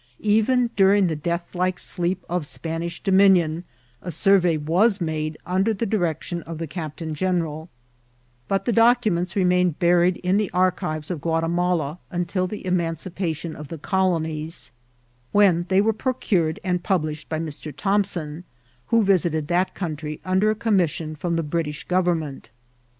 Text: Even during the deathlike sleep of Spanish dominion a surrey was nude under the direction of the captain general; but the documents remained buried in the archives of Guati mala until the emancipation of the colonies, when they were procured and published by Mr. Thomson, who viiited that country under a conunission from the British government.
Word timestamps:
Even 0.25 0.71
during 0.75 1.05
the 1.05 1.15
deathlike 1.15 1.77
sleep 1.77 2.25
of 2.27 2.47
Spanish 2.47 3.03
dominion 3.03 3.63
a 4.01 4.09
surrey 4.09 4.57
was 4.57 4.99
nude 4.99 5.37
under 5.45 5.75
the 5.75 5.85
direction 5.85 6.41
of 6.41 6.57
the 6.57 6.65
captain 6.65 7.13
general; 7.13 7.69
but 8.47 8.65
the 8.65 8.73
documents 8.73 9.35
remained 9.35 9.77
buried 9.77 10.17
in 10.23 10.37
the 10.37 10.49
archives 10.55 11.11
of 11.11 11.21
Guati 11.21 11.47
mala 11.51 11.99
until 12.09 12.47
the 12.47 12.65
emancipation 12.65 13.55
of 13.55 13.67
the 13.67 13.77
colonies, 13.77 14.71
when 15.33 15.67
they 15.69 15.79
were 15.81 15.93
procured 15.93 16.59
and 16.63 16.81
published 16.81 17.29
by 17.29 17.37
Mr. 17.37 17.71
Thomson, 17.71 18.43
who 18.87 19.05
viiited 19.05 19.45
that 19.49 19.75
country 19.75 20.19
under 20.25 20.49
a 20.49 20.55
conunission 20.55 21.15
from 21.15 21.35
the 21.35 21.43
British 21.43 21.83
government. 21.83 22.49